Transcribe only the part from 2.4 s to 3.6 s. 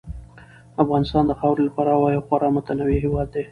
متنوع هېواد دی.